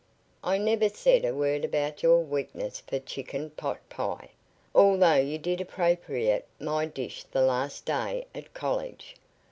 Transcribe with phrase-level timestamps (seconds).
[0.43, 4.29] I never said a word about your weakness for chicken potpie,
[4.73, 9.15] although you did appropriate my dish the last day at college."